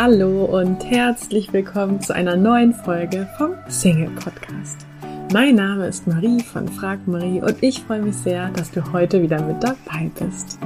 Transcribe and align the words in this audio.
Hallo 0.00 0.44
und 0.44 0.84
herzlich 0.84 1.52
willkommen 1.52 2.00
zu 2.00 2.14
einer 2.14 2.36
neuen 2.36 2.72
Folge 2.72 3.28
vom 3.36 3.54
Single 3.66 4.10
Podcast. 4.10 4.86
Mein 5.32 5.56
Name 5.56 5.88
ist 5.88 6.06
Marie 6.06 6.40
von 6.40 6.68
Frag 6.68 7.08
Marie 7.08 7.42
und 7.42 7.60
ich 7.64 7.80
freue 7.80 8.02
mich 8.02 8.14
sehr, 8.14 8.48
dass 8.50 8.70
du 8.70 8.92
heute 8.92 9.20
wieder 9.20 9.42
mit 9.42 9.60
dabei 9.60 10.08
bist. 10.20 10.56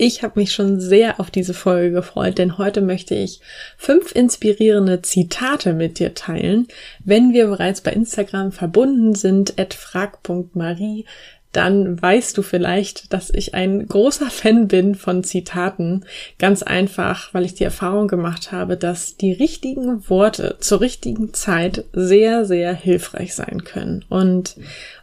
Ich 0.00 0.22
habe 0.22 0.38
mich 0.40 0.52
schon 0.52 0.80
sehr 0.80 1.20
auf 1.20 1.30
diese 1.30 1.52
Folge 1.52 1.90
gefreut, 1.90 2.38
denn 2.38 2.56
heute 2.56 2.80
möchte 2.80 3.14
ich 3.14 3.40
fünf 3.76 4.14
inspirierende 4.14 5.02
Zitate 5.02 5.74
mit 5.74 5.98
dir 5.98 6.14
teilen. 6.14 6.68
Wenn 7.04 7.34
wir 7.34 7.48
bereits 7.48 7.80
bei 7.82 7.92
Instagram 7.92 8.52
verbunden 8.52 9.16
sind, 9.16 9.58
at 9.58 9.74
frag.marie, 9.74 11.04
dann 11.52 12.00
weißt 12.00 12.36
du 12.36 12.42
vielleicht, 12.42 13.12
dass 13.12 13.30
ich 13.30 13.54
ein 13.54 13.86
großer 13.86 14.30
Fan 14.30 14.68
bin 14.68 14.94
von 14.94 15.24
Zitaten. 15.24 16.04
Ganz 16.38 16.62
einfach, 16.62 17.32
weil 17.32 17.44
ich 17.44 17.54
die 17.54 17.64
Erfahrung 17.64 18.06
gemacht 18.06 18.52
habe, 18.52 18.76
dass 18.76 19.16
die 19.16 19.32
richtigen 19.32 20.08
Worte 20.10 20.56
zur 20.60 20.80
richtigen 20.80 21.32
Zeit 21.32 21.84
sehr, 21.92 22.44
sehr 22.44 22.74
hilfreich 22.74 23.34
sein 23.34 23.64
können. 23.64 24.04
Und 24.08 24.56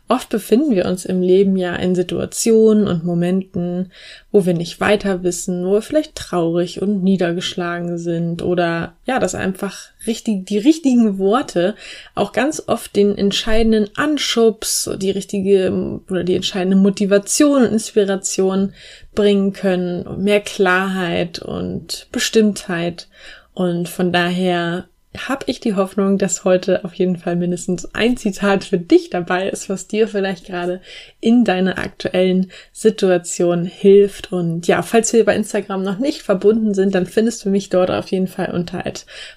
Oft 0.07 0.29
befinden 0.29 0.75
wir 0.75 0.85
uns 0.85 1.03
im 1.03 1.23
Leben 1.23 1.57
ja 1.57 1.75
in 1.75 1.95
Situationen 1.95 2.87
und 2.87 3.03
Momenten, 3.03 3.91
wo 4.31 4.45
wir 4.45 4.53
nicht 4.53 4.79
weiter 4.79 5.23
wissen, 5.23 5.65
wo 5.65 5.73
wir 5.73 5.81
vielleicht 5.81 6.13
traurig 6.13 6.79
und 6.79 7.03
niedergeschlagen 7.03 7.97
sind 7.97 8.43
oder 8.43 8.93
ja, 9.05 9.17
dass 9.17 9.33
einfach 9.33 9.87
richtig, 10.05 10.45
die 10.45 10.59
richtigen 10.59 11.17
Worte 11.17 11.73
auch 12.13 12.33
ganz 12.33 12.61
oft 12.67 12.95
den 12.95 13.17
entscheidenden 13.17 13.89
Anschubs, 13.95 14.87
die 14.97 15.09
richtige 15.09 15.99
oder 16.07 16.23
die 16.23 16.35
entscheidende 16.35 16.77
Motivation 16.77 17.63
und 17.63 17.73
Inspiration 17.73 18.73
bringen 19.15 19.53
können, 19.53 20.23
mehr 20.23 20.41
Klarheit 20.41 21.39
und 21.39 22.07
Bestimmtheit. 22.11 23.07
Und 23.55 23.89
von 23.89 24.11
daher 24.11 24.87
habe 25.17 25.45
ich 25.47 25.59
die 25.59 25.75
Hoffnung, 25.75 26.17
dass 26.17 26.43
heute 26.43 26.83
auf 26.85 26.93
jeden 26.93 27.17
Fall 27.17 27.35
mindestens 27.35 27.93
ein 27.93 28.17
Zitat 28.17 28.63
für 28.63 28.77
dich 28.77 29.09
dabei 29.09 29.49
ist, 29.49 29.69
was 29.69 29.87
dir 29.87 30.07
vielleicht 30.07 30.45
gerade 30.45 30.81
in 31.19 31.43
deiner 31.43 31.77
aktuellen 31.77 32.51
Situation 32.71 33.65
hilft. 33.65 34.31
Und 34.31 34.67
ja, 34.67 34.81
falls 34.81 35.13
wir 35.13 35.25
bei 35.25 35.35
Instagram 35.35 35.83
noch 35.83 35.99
nicht 35.99 36.21
verbunden 36.21 36.73
sind, 36.73 36.95
dann 36.95 37.05
findest 37.05 37.45
du 37.45 37.49
mich 37.49 37.69
dort 37.69 37.91
auf 37.91 38.07
jeden 38.07 38.27
Fall 38.27 38.51
unter 38.53 38.83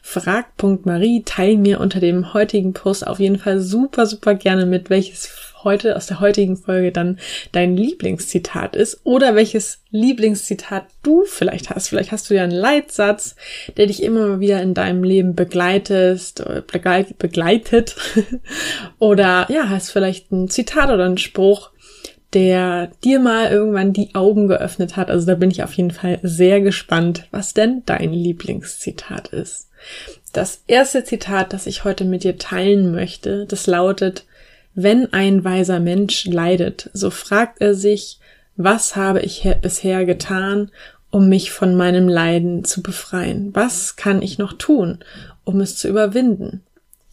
frag.marie. 0.03 1.23
Teil 1.25 1.57
mir 1.57 1.81
unter 1.81 2.01
dem 2.01 2.35
heutigen 2.35 2.73
Post 2.73 3.07
auf 3.07 3.21
jeden 3.21 3.39
Fall 3.39 3.61
super, 3.61 4.07
super 4.07 4.35
gerne 4.35 4.67
mit, 4.67 4.91
welches 4.91 5.27
heute 5.65 5.97
aus 5.97 6.07
der 6.07 6.21
heutigen 6.21 6.57
Folge 6.57 6.93
dann 6.93 7.19
dein 7.53 7.77
Lieblingszitat 7.77 8.77
ist 8.77 9.01
oder 9.05 9.35
welches 9.35 9.83
Lieblingszitat 9.91 10.87
du 11.03 11.25
vielleicht 11.25 11.71
hast. 11.71 11.89
Vielleicht 11.89 12.13
hast 12.13 12.31
du 12.31 12.35
ja 12.35 12.43
einen 12.43 12.53
Leitsatz, 12.53 13.37
der 13.77 13.87
dich 13.87 14.03
immer 14.03 14.41
wieder 14.41 14.63
in 14.63 14.75
deinem 14.75 15.03
Leben 15.03 15.35
begleitest, 15.35 16.41
äh, 16.41 16.63
begleit, 16.67 17.19
begleitet 17.19 17.97
oder 18.99 19.47
ja, 19.51 19.69
hast 19.69 19.91
vielleicht 19.91 20.31
ein 20.33 20.49
Zitat 20.49 20.91
oder 20.91 21.05
einen 21.05 21.19
Spruch, 21.19 21.71
der 22.35 22.91
dir 23.03 23.21
mal 23.21 23.51
irgendwann 23.51 23.93
die 23.93 24.15
Augen 24.15 24.49
geöffnet 24.49 24.97
hat. 24.97 25.11
Also 25.11 25.27
da 25.27 25.35
bin 25.35 25.51
ich 25.51 25.63
auf 25.63 25.73
jeden 25.73 25.91
Fall 25.91 26.19
sehr 26.23 26.61
gespannt, 26.61 27.27
was 27.31 27.55
denn 27.55 27.83
dein 27.87 28.13
Lieblingszitat 28.13 29.29
ist. 29.29 29.69
Das 30.33 30.63
erste 30.67 31.05
Zitat, 31.05 31.53
das 31.53 31.67
ich 31.67 31.85
heute 31.85 32.05
mit 32.05 32.25
dir 32.25 32.37
teilen 32.37 32.93
möchte, 32.93 33.47
das 33.47 33.67
lautet, 33.67 34.27
wenn 34.81 35.13
ein 35.13 35.43
weiser 35.43 35.81
Mensch 35.81 36.25
leidet, 36.27 36.89
so 36.93 37.11
fragt 37.11 37.61
er 37.61 37.75
sich, 37.75 38.21
was 38.57 38.95
habe 38.95 39.23
ich 39.23 39.43
bisher 39.61 40.05
getan, 40.05 40.71
um 41.11 41.29
mich 41.29 41.51
von 41.51 41.75
meinem 41.75 42.07
Leiden 42.07 42.63
zu 42.63 42.81
befreien? 42.81 43.51
Was 43.55 43.97
kann 43.97 44.23
ich 44.23 44.39
noch 44.39 44.53
tun, 44.53 45.01
um 45.43 45.61
es 45.61 45.75
zu 45.75 45.89
überwinden? 45.89 46.63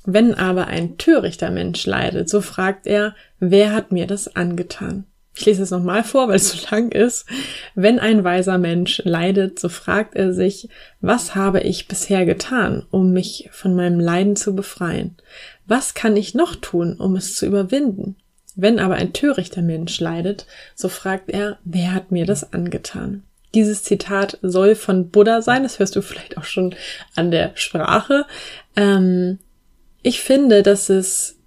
Wenn 0.06 0.36
aber 0.36 0.68
ein 0.68 1.00
törichter 1.00 1.50
Mensch 1.50 1.88
leidet, 1.88 2.30
so 2.30 2.42
fragt 2.42 2.86
er, 2.86 3.16
wer 3.40 3.74
hat 3.74 3.92
mir 3.92 4.06
das 4.06 4.36
angetan? 4.36 5.06
Ich 5.38 5.46
lese 5.46 5.64
es 5.64 5.72
nochmal 5.72 6.04
vor, 6.04 6.30
weil 6.30 6.36
es 6.36 6.50
so 6.50 6.68
lang 6.70 6.92
ist. 6.92 7.26
Wenn 7.74 8.00
ein 8.00 8.24
weiser 8.24 8.58
Mensch 8.58 9.02
leidet, 9.04 9.60
so 9.60 9.68
fragt 9.68 10.16
er 10.16 10.34
sich, 10.34 10.70
was 11.02 11.36
habe 11.36 11.62
ich 11.62 11.88
bisher 11.88 12.26
getan, 12.26 12.86
um 12.90 13.12
mich 13.12 13.50
von 13.52 13.76
meinem 13.76 14.00
Leiden 14.00 14.36
zu 14.36 14.56
befreien? 14.56 15.18
Was 15.68 15.94
kann 15.94 16.16
ich 16.16 16.36
noch 16.36 16.56
tun, 16.56 16.96
um 17.00 17.16
es 17.16 17.36
zu 17.36 17.46
überwinden? 17.46 18.16
Wenn 18.56 18.80
aber 18.80 18.96
ein 18.96 19.14
törichter 19.14 19.62
Mensch 19.62 20.00
leidet, 20.00 20.46
so 20.76 20.88
fragt 20.88 21.30
er, 21.30 21.58
wer 21.66 21.94
hat 21.94 22.12
mir 22.12 22.26
das 22.26 22.54
angetan? 22.54 23.24
Dieses 23.54 23.84
Zitat 23.84 24.38
soll 24.42 24.76
von 24.76 25.10
Buddha 25.10 25.42
sein, 25.42 25.64
das 25.64 25.80
hörst 25.80 25.96
du 25.96 26.02
vielleicht 26.02 26.38
auch 26.38 26.44
schon 26.44 26.76
an 27.16 27.32
der 27.32 27.52
Sprache. 27.56 28.26
Ähm, 28.76 29.40
ich 30.02 30.22
finde, 30.22 30.62
dass 30.62 30.90
es, 30.90 31.38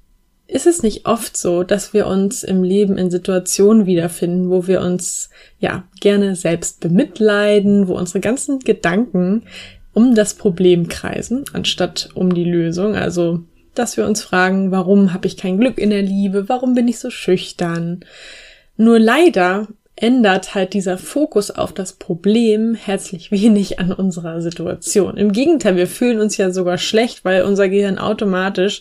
ist 0.46 0.66
es 0.66 0.82
nicht 0.82 1.06
oft 1.06 1.36
so, 1.36 1.62
dass 1.62 1.92
wir 1.92 2.06
uns 2.06 2.42
im 2.42 2.62
Leben 2.62 2.98
in 2.98 3.10
Situationen 3.10 3.86
wiederfinden, 3.86 4.50
wo 4.50 4.66
wir 4.66 4.80
uns, 4.80 5.30
ja, 5.60 5.84
gerne 6.00 6.34
selbst 6.34 6.80
bemitleiden, 6.80 7.88
wo 7.88 7.96
unsere 7.96 8.20
ganzen 8.20 8.58
Gedanken 8.58 9.44
um 9.92 10.14
das 10.14 10.34
Problem 10.34 10.88
kreisen, 10.88 11.44
anstatt 11.52 12.10
um 12.14 12.34
die 12.34 12.44
Lösung. 12.44 12.94
Also 12.94 13.44
dass 13.78 13.96
wir 13.96 14.06
uns 14.06 14.22
fragen, 14.22 14.70
warum 14.70 15.12
habe 15.12 15.26
ich 15.26 15.36
kein 15.36 15.58
Glück 15.58 15.78
in 15.78 15.90
der 15.90 16.02
Liebe, 16.02 16.48
warum 16.48 16.74
bin 16.74 16.88
ich 16.88 16.98
so 16.98 17.10
schüchtern. 17.10 18.04
Nur 18.76 18.98
leider 18.98 19.68
ändert 20.00 20.54
halt 20.54 20.74
dieser 20.74 20.96
Fokus 20.96 21.50
auf 21.50 21.72
das 21.72 21.94
Problem 21.94 22.74
herzlich 22.74 23.30
wenig 23.32 23.80
an 23.80 23.92
unserer 23.92 24.40
Situation. 24.40 25.16
Im 25.16 25.32
Gegenteil, 25.32 25.76
wir 25.76 25.86
fühlen 25.86 26.20
uns 26.20 26.36
ja 26.36 26.50
sogar 26.50 26.78
schlecht, 26.78 27.24
weil 27.24 27.42
unser 27.42 27.68
Gehirn 27.68 27.98
automatisch 27.98 28.80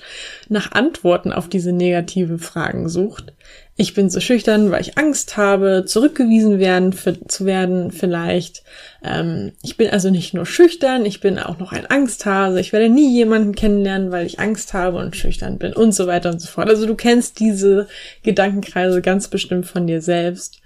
nach 0.50 0.72
Antworten 0.72 1.34
auf 1.34 1.50
diese 1.50 1.72
negative 1.72 2.38
Fragen 2.38 2.90
sucht. 2.90 3.34
Ich 3.80 3.94
bin 3.94 4.10
so 4.10 4.20
schüchtern, 4.20 4.72
weil 4.72 4.82
ich 4.82 4.98
Angst 4.98 5.38
habe, 5.38 5.86
zurückgewiesen 5.86 6.58
werden 6.58 6.94
für, 6.94 7.24
zu 7.28 7.46
werden 7.46 7.92
vielleicht. 7.92 8.64
Ähm, 9.04 9.52
ich 9.62 9.78
bin 9.78 9.92
also 9.92 10.10
nicht 10.10 10.34
nur 10.34 10.48
schüchtern, 10.48 11.06
ich 11.06 11.20
bin 11.20 11.38
auch 11.38 11.60
noch 11.60 11.72
ein 11.72 11.86
Angsthase. 11.86 12.60
Ich 12.60 12.74
werde 12.74 12.90
nie 12.90 13.14
jemanden 13.14 13.54
kennenlernen, 13.54 14.10
weil 14.10 14.26
ich 14.26 14.40
Angst 14.40 14.74
habe 14.74 14.98
und 14.98 15.16
schüchtern 15.16 15.60
bin 15.60 15.74
und 15.74 15.92
so 15.92 16.08
weiter 16.08 16.32
und 16.32 16.42
so 16.42 16.48
fort. 16.48 16.70
Also 16.70 16.88
du 16.88 16.96
kennst 16.96 17.40
diese 17.40 17.88
Gedankenkreise 18.24 19.04
ganz 19.04 19.28
bestimmt 19.28 19.68
von 19.68 19.86
dir 19.86 20.02
selbst. 20.02 20.60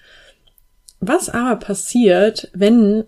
Was 1.01 1.27
aber 1.27 1.57
passiert, 1.57 2.49
wenn 2.53 3.03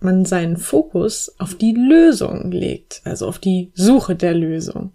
man 0.00 0.24
seinen 0.24 0.56
Fokus 0.56 1.34
auf 1.38 1.54
die 1.54 1.72
Lösung 1.72 2.50
legt, 2.50 3.00
also 3.04 3.26
auf 3.26 3.38
die 3.38 3.72
Suche 3.74 4.14
der 4.14 4.34
Lösung. 4.34 4.92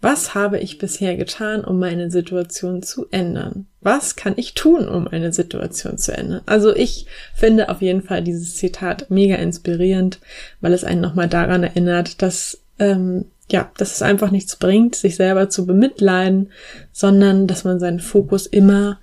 Was 0.00 0.34
habe 0.34 0.58
ich 0.58 0.78
bisher 0.78 1.16
getan, 1.16 1.64
um 1.64 1.78
meine 1.78 2.10
Situation 2.10 2.82
zu 2.82 3.06
ändern? 3.10 3.66
Was 3.80 4.16
kann 4.16 4.34
ich 4.36 4.54
tun, 4.54 4.88
um 4.88 5.06
eine 5.06 5.32
Situation 5.32 5.98
zu 5.98 6.12
ändern? 6.16 6.42
Also 6.46 6.74
ich 6.74 7.06
finde 7.34 7.68
auf 7.68 7.80
jeden 7.80 8.02
Fall 8.02 8.22
dieses 8.22 8.56
Zitat 8.56 9.10
mega 9.10 9.36
inspirierend, 9.36 10.20
weil 10.60 10.72
es 10.72 10.84
einen 10.84 11.00
nochmal 11.00 11.28
daran 11.28 11.62
erinnert, 11.62 12.20
dass 12.22 12.60
ähm, 12.78 13.26
ja, 13.52 13.70
dass 13.76 13.94
es 13.94 14.02
einfach 14.02 14.30
nichts 14.30 14.56
bringt, 14.56 14.94
sich 14.94 15.16
selber 15.16 15.48
zu 15.48 15.66
bemitleiden, 15.66 16.50
sondern 16.92 17.46
dass 17.46 17.64
man 17.64 17.80
seinen 17.80 18.00
Fokus 18.00 18.46
immer 18.46 19.00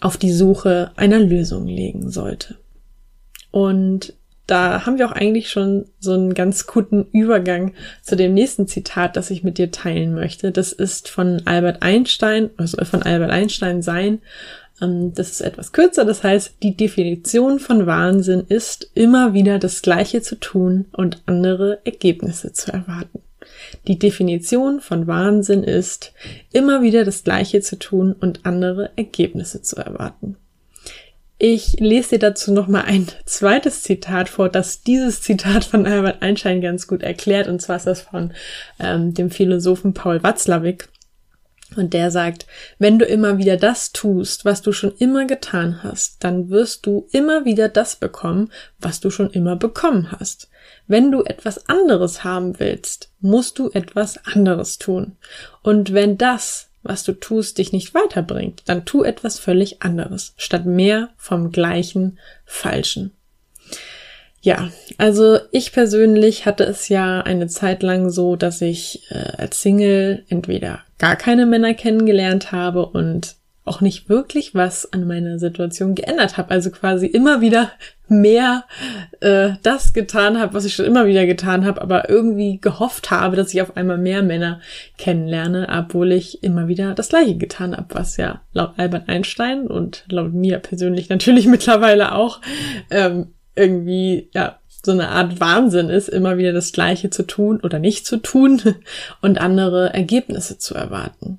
auf 0.00 0.16
die 0.16 0.32
Suche 0.32 0.90
einer 0.96 1.20
Lösung 1.20 1.66
legen 1.66 2.10
sollte. 2.10 2.56
Und 3.50 4.14
da 4.50 4.84
haben 4.84 4.98
wir 4.98 5.08
auch 5.08 5.12
eigentlich 5.12 5.50
schon 5.50 5.86
so 6.00 6.12
einen 6.12 6.34
ganz 6.34 6.66
guten 6.66 7.06
Übergang 7.12 7.72
zu 8.02 8.16
dem 8.16 8.34
nächsten 8.34 8.66
Zitat, 8.66 9.16
das 9.16 9.30
ich 9.30 9.44
mit 9.44 9.58
dir 9.58 9.70
teilen 9.70 10.14
möchte. 10.14 10.50
Das 10.50 10.72
ist 10.72 11.08
von 11.08 11.42
Albert 11.46 11.82
Einstein, 11.82 12.50
also 12.56 12.84
von 12.84 13.02
Albert 13.02 13.30
Einstein 13.30 13.82
sein. 13.82 14.20
Ähm, 14.80 15.12
das 15.14 15.30
ist 15.30 15.40
etwas 15.40 15.72
kürzer, 15.72 16.04
das 16.04 16.24
heißt, 16.24 16.56
die 16.62 16.76
Definition 16.76 17.58
von 17.60 17.86
Wahnsinn 17.86 18.44
ist, 18.48 18.90
immer 18.94 19.34
wieder 19.34 19.58
das 19.58 19.82
Gleiche 19.82 20.22
zu 20.22 20.36
tun 20.36 20.86
und 20.92 21.22
andere 21.26 21.78
Ergebnisse 21.84 22.52
zu 22.52 22.72
erwarten. 22.72 23.20
Die 23.86 23.98
Definition 23.98 24.80
von 24.80 25.06
Wahnsinn 25.06 25.62
ist, 25.62 26.12
immer 26.52 26.82
wieder 26.82 27.04
das 27.04 27.24
Gleiche 27.24 27.60
zu 27.60 27.78
tun 27.78 28.14
und 28.18 28.44
andere 28.44 28.90
Ergebnisse 28.96 29.62
zu 29.62 29.76
erwarten. 29.76 30.36
Ich 31.42 31.80
lese 31.80 32.10
dir 32.10 32.18
dazu 32.18 32.52
noch 32.52 32.66
mal 32.66 32.82
ein 32.82 33.06
zweites 33.24 33.82
Zitat 33.82 34.28
vor, 34.28 34.50
das 34.50 34.82
dieses 34.82 35.22
Zitat 35.22 35.64
von 35.64 35.86
Albert 35.86 36.20
Einstein 36.20 36.60
ganz 36.60 36.86
gut 36.86 37.02
erklärt. 37.02 37.48
Und 37.48 37.62
zwar 37.62 37.76
ist 37.76 37.86
das 37.86 38.02
von 38.02 38.34
ähm, 38.78 39.14
dem 39.14 39.30
Philosophen 39.30 39.94
Paul 39.94 40.22
Watzlawick. 40.22 40.90
Und 41.76 41.94
der 41.94 42.10
sagt, 42.10 42.46
wenn 42.78 42.98
du 42.98 43.06
immer 43.06 43.38
wieder 43.38 43.56
das 43.56 43.92
tust, 43.92 44.44
was 44.44 44.60
du 44.60 44.72
schon 44.72 44.92
immer 44.98 45.24
getan 45.24 45.82
hast, 45.82 46.22
dann 46.22 46.50
wirst 46.50 46.84
du 46.84 47.08
immer 47.10 47.46
wieder 47.46 47.70
das 47.70 47.96
bekommen, 47.96 48.52
was 48.78 49.00
du 49.00 49.08
schon 49.08 49.30
immer 49.30 49.56
bekommen 49.56 50.12
hast. 50.12 50.50
Wenn 50.88 51.10
du 51.10 51.22
etwas 51.22 51.70
anderes 51.70 52.22
haben 52.22 52.60
willst, 52.60 53.12
musst 53.20 53.58
du 53.58 53.70
etwas 53.70 54.22
anderes 54.26 54.76
tun. 54.76 55.16
Und 55.62 55.94
wenn 55.94 56.18
das 56.18 56.69
was 56.82 57.04
du 57.04 57.12
tust, 57.12 57.58
dich 57.58 57.72
nicht 57.72 57.94
weiterbringt, 57.94 58.62
dann 58.66 58.84
tu 58.84 59.02
etwas 59.02 59.38
völlig 59.38 59.82
anderes, 59.82 60.34
statt 60.36 60.66
mehr 60.66 61.10
vom 61.16 61.52
gleichen 61.52 62.18
Falschen. 62.44 63.12
Ja, 64.42 64.70
also 64.96 65.38
ich 65.50 65.72
persönlich 65.72 66.46
hatte 66.46 66.64
es 66.64 66.88
ja 66.88 67.20
eine 67.20 67.46
Zeit 67.48 67.82
lang 67.82 68.08
so, 68.08 68.36
dass 68.36 68.62
ich 68.62 69.02
äh, 69.10 69.32
als 69.36 69.60
Single 69.60 70.24
entweder 70.28 70.80
gar 70.98 71.16
keine 71.16 71.44
Männer 71.44 71.74
kennengelernt 71.74 72.50
habe 72.50 72.86
und 72.86 73.36
auch 73.64 73.80
nicht 73.80 74.08
wirklich 74.08 74.54
was 74.54 74.92
an 74.92 75.06
meiner 75.06 75.38
Situation 75.38 75.94
geändert 75.94 76.38
habe. 76.38 76.50
Also 76.50 76.70
quasi 76.70 77.06
immer 77.06 77.40
wieder 77.40 77.70
mehr 78.08 78.64
äh, 79.20 79.50
das 79.62 79.92
getan 79.92 80.40
habe, 80.40 80.54
was 80.54 80.64
ich 80.64 80.74
schon 80.74 80.86
immer 80.86 81.06
wieder 81.06 81.26
getan 81.26 81.64
habe, 81.64 81.80
aber 81.80 82.08
irgendwie 82.10 82.58
gehofft 82.60 83.10
habe, 83.10 83.36
dass 83.36 83.54
ich 83.54 83.62
auf 83.62 83.76
einmal 83.76 83.98
mehr 83.98 84.22
Männer 84.22 84.60
kennenlerne, 84.98 85.68
obwohl 85.70 86.12
ich 86.12 86.42
immer 86.42 86.68
wieder 86.68 86.94
das 86.94 87.10
gleiche 87.10 87.36
getan 87.36 87.76
habe, 87.76 87.94
was 87.94 88.16
ja 88.16 88.40
laut 88.52 88.72
Albert 88.78 89.08
Einstein 89.08 89.66
und 89.66 90.04
laut 90.10 90.32
mir 90.32 90.58
persönlich 90.58 91.08
natürlich 91.08 91.46
mittlerweile 91.48 92.14
auch 92.14 92.40
ähm, 92.90 93.28
irgendwie 93.54 94.30
ja 94.32 94.58
so 94.82 94.92
eine 94.92 95.10
Art 95.10 95.40
Wahnsinn 95.40 95.90
ist, 95.90 96.08
immer 96.08 96.38
wieder 96.38 96.52
das 96.52 96.72
Gleiche 96.72 97.10
zu 97.10 97.24
tun 97.24 97.60
oder 97.62 97.78
nicht 97.78 98.06
zu 98.06 98.16
tun 98.16 98.60
und 99.20 99.40
andere 99.40 99.92
Ergebnisse 99.92 100.58
zu 100.58 100.74
erwarten. 100.74 101.38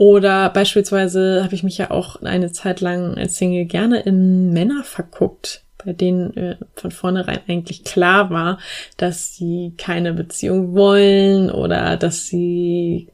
Oder 0.00 0.48
beispielsweise 0.48 1.44
habe 1.44 1.54
ich 1.54 1.62
mich 1.62 1.76
ja 1.76 1.90
auch 1.90 2.22
eine 2.22 2.50
Zeit 2.52 2.80
lang 2.80 3.18
als 3.18 3.36
Single 3.36 3.66
gerne 3.66 4.00
in 4.00 4.50
Männer 4.50 4.82
verguckt, 4.82 5.62
bei 5.84 5.92
denen 5.92 6.34
äh, 6.38 6.56
von 6.74 6.90
vornherein 6.90 7.40
eigentlich 7.46 7.84
klar 7.84 8.30
war, 8.30 8.58
dass 8.96 9.34
sie 9.34 9.74
keine 9.76 10.14
Beziehung 10.14 10.74
wollen 10.74 11.50
oder 11.50 11.98
dass 11.98 12.28
sie 12.28 13.08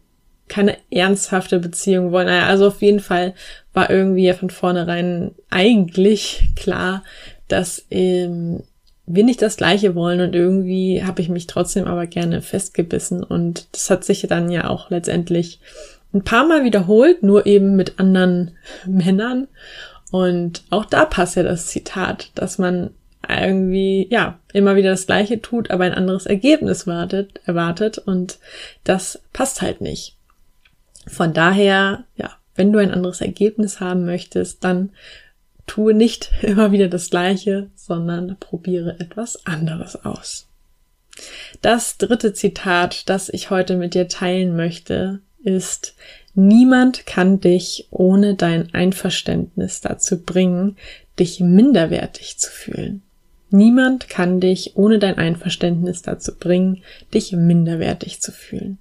keine 0.47 0.77
ernsthafte 0.89 1.59
Beziehung 1.59 2.13
wollen. 2.13 2.29
Naja, 2.29 2.47
also 2.47 2.69
auf 2.69 2.81
jeden 2.81 3.01
Fall 3.01 3.35
war 3.73 3.91
irgendwie 3.91 4.27
ja 4.27 4.35
von 4.35 4.51
vornherein 4.51 5.33
eigentlich 5.51 6.51
klar, 6.55 7.03
dass 7.49 7.85
ähm, 7.91 8.63
wir 9.07 9.25
nicht 9.25 9.43
das 9.43 9.57
Gleiche 9.57 9.97
wollen 9.97 10.21
und 10.21 10.37
irgendwie 10.37 11.03
habe 11.03 11.21
ich 11.21 11.29
mich 11.29 11.49
trotzdem 11.49 11.87
aber 11.87 12.07
gerne 12.07 12.43
festgebissen 12.43 13.25
und 13.25 13.67
das 13.73 13.91
hat 13.91 14.05
sich 14.05 14.25
dann 14.29 14.53
ja 14.53 14.69
auch 14.69 14.89
letztendlich 14.91 15.59
ein 16.17 16.25
paar 16.25 16.47
Mal 16.47 16.65
wiederholt, 16.65 17.23
nur 17.23 17.47
eben 17.47 17.77
mit 17.77 17.99
anderen 17.99 18.57
Männern. 18.87 19.49
Und 20.11 20.63
auch 20.71 20.85
da 20.85 21.05
passt 21.05 21.37
ja 21.37 21.43
das 21.43 21.67
Zitat, 21.67 22.31
dass 22.35 22.59
man 22.59 22.91
irgendwie, 23.29 24.07
ja, 24.11 24.39
immer 24.53 24.77
wieder 24.77 24.91
das 24.91 25.07
Gleiche 25.07 25.43
tut, 25.43 25.71
aber 25.71 25.85
ein 25.85 25.95
anderes 25.95 26.27
Ergebnis 26.27 26.87
wartet, 26.87 27.41
erwartet 27.45 27.99
und 27.99 28.39
das 28.85 29.21
passt 29.33 29.63
halt 29.63 29.81
nicht. 29.81 30.17
Von 31.09 31.33
daher, 31.33 32.05
ja, 32.17 32.31
wenn 32.55 32.73
du 32.73 32.79
ein 32.79 32.93
anderes 32.93 33.21
Ergebnis 33.21 33.81
haben 33.81 34.05
möchtest, 34.05 34.65
dann 34.65 34.91
tue 35.67 35.95
nicht 35.95 36.31
immer 36.43 36.73
wieder 36.73 36.89
das 36.89 37.11
Gleiche, 37.11 37.71
sondern 37.75 38.37
probiere 38.39 39.01
etwas 39.01 39.45
anderes 39.47 40.05
aus. 40.05 40.49
Das 41.63 41.97
dritte 41.97 42.33
Zitat, 42.33 43.09
das 43.09 43.29
ich 43.29 43.51
heute 43.51 43.77
mit 43.77 43.95
dir 43.95 44.07
teilen 44.07 44.55
möchte, 44.55 45.21
ist, 45.47 45.95
niemand 46.35 47.07
kann 47.07 47.41
dich 47.41 47.89
ohne 47.91 48.35
dein 48.35 48.75
Einverständnis 48.75 49.81
dazu 49.81 50.23
bringen, 50.23 50.77
dich 51.19 51.41
minderwertig 51.41 52.39
zu 52.39 52.51
fühlen. 52.51 53.03
Niemand 53.51 54.09
kann 54.09 54.41
dich 54.41 54.77
ohne 54.77 54.99
dein 54.99 55.19
Einverständnis 55.19 56.03
dazu 56.03 56.35
bringen, 56.37 56.83
dich 57.15 57.33
minderwertig 57.33 58.21
zu 58.21 58.33
fühlen. 58.33 58.79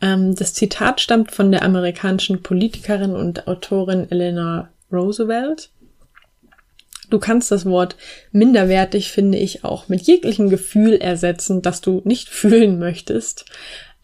Ähm, 0.00 0.34
das 0.34 0.54
Zitat 0.54 1.00
stammt 1.00 1.30
von 1.30 1.52
der 1.52 1.62
amerikanischen 1.62 2.42
Politikerin 2.42 3.14
und 3.14 3.46
Autorin 3.46 4.10
Eleanor 4.10 4.70
Roosevelt. 4.90 5.70
Du 7.10 7.18
kannst 7.18 7.50
das 7.50 7.64
Wort 7.64 7.96
minderwertig, 8.32 9.10
finde 9.12 9.38
ich, 9.38 9.64
auch 9.64 9.88
mit 9.88 10.02
jeglichem 10.02 10.50
Gefühl 10.50 10.94
ersetzen, 10.94 11.62
das 11.62 11.80
du 11.80 12.00
nicht 12.04 12.28
fühlen 12.30 12.78
möchtest. 12.78 13.44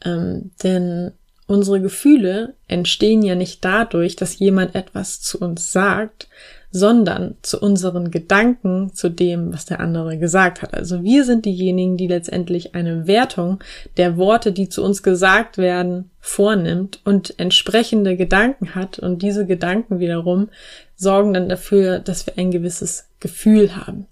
Ähm, 0.04 0.50
denn 0.62 1.12
Unsere 1.46 1.81
Gefühle 1.81 2.55
entstehen 2.69 3.23
ja 3.23 3.35
nicht 3.35 3.64
dadurch, 3.64 4.17
dass 4.17 4.38
jemand 4.38 4.75
etwas 4.75 5.20
zu 5.20 5.38
uns 5.38 5.73
sagt, 5.73 6.29
sondern 6.70 7.37
zu 7.43 7.61
unseren 7.61 8.11
Gedanken, 8.11 8.93
zu 8.94 9.08
dem, 9.08 9.52
was 9.52 9.64
der 9.64 9.79
andere 9.79 10.19
gesagt 10.19 10.61
hat. 10.61 10.75
Also 10.75 11.05
wir 11.05 11.25
sind 11.25 11.44
diejenigen, 11.44 11.96
die 11.96 12.08
letztendlich 12.08 12.75
eine 12.75 13.06
Wertung 13.06 13.62
der 13.96 14.17
Worte, 14.17 14.50
die 14.50 14.69
zu 14.69 14.82
uns 14.82 15.05
gesagt 15.05 15.56
werden, 15.56 16.11
vornimmt 16.19 16.99
und 17.05 17.38
entsprechende 17.38 18.17
Gedanken 18.17 18.75
hat. 18.75 18.99
Und 18.99 19.23
diese 19.23 19.46
Gedanken 19.46 20.00
wiederum 20.00 20.49
sorgen 20.96 21.35
dann 21.35 21.49
dafür, 21.49 22.00
dass 22.00 22.26
wir 22.26 22.38
ein 22.38 22.50
gewisses 22.50 23.06
Gefühl 23.20 23.76
haben. 23.76 24.06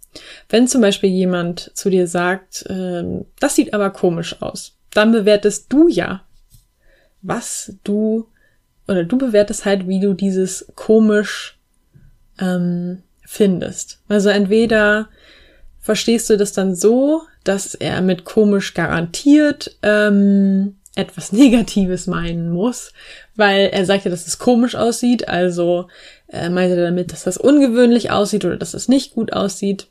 Wenn 0.49 0.69
zum 0.69 0.83
Beispiel 0.83 1.11
jemand 1.11 1.73
zu 1.75 1.91
dir 1.91 2.07
sagt, 2.07 2.67
äh, 2.67 3.03
das 3.41 3.57
sieht 3.57 3.75
aber 3.75 3.91
komisch 3.91 4.41
aus, 4.41 4.77
dann 4.95 5.11
bewertest 5.11 5.73
du 5.73 5.89
ja 5.89 6.23
was 7.23 7.75
du, 7.85 8.27
oder 8.89 9.05
du 9.05 9.17
bewertest 9.17 9.65
halt, 9.65 9.89
wie 9.89 10.01
du 10.01 10.15
dieses 10.15 10.67
komisch 10.75 11.59
ähm, 12.39 13.03
findest. 13.25 14.01
Also 14.09 14.29
entweder 14.29 15.09
verstehst 15.81 16.31
du 16.31 16.37
das 16.37 16.53
dann 16.53 16.75
so, 16.75 17.23
dass 17.45 17.75
er 17.75 18.01
mit 18.03 18.25
komisch 18.25 18.75
garantiert 18.75 19.77
ähm, 19.83 20.77
etwas 20.95 21.33
Negatives 21.33 22.07
meinen 22.07 22.51
muss, 22.51 22.93
weil 23.35 23.69
er 23.73 23.85
sagt 23.85 24.05
ja, 24.05 24.11
dass 24.11 24.27
es 24.27 24.39
komisch 24.39 24.75
aussieht, 24.75 25.29
also 25.29 25.89
äh, 26.29 26.51
meint 26.51 26.71
er 26.71 26.85
damit, 26.85 27.13
dass 27.13 27.25
das 27.25 27.37
ungewöhnlich 27.37 28.11
aussieht 28.11 28.45
oder 28.45 28.57
dass 28.57 28.75
es 28.75 28.89
nicht 28.89 29.15
gut 29.15 29.33
aussieht. 29.33 29.87